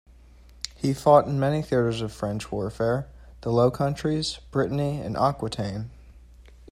He 0.75 0.95
fought 0.95 1.27
in 1.27 1.39
many 1.39 1.61
theatres 1.61 2.01
of 2.01 2.11
French 2.11 2.51
warfare: 2.51 3.07
the 3.41 3.51
Low 3.51 3.69
Countries, 3.69 4.39
Brittany, 4.49 4.99
Aquitaine. 5.03 5.91